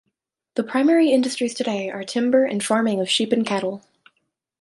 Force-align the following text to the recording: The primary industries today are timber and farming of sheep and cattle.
The 0.55 0.63
primary 0.63 1.11
industries 1.11 1.53
today 1.53 1.91
are 1.91 2.03
timber 2.03 2.43
and 2.43 2.63
farming 2.65 2.99
of 3.01 3.07
sheep 3.07 3.31
and 3.31 3.45
cattle. 3.45 3.83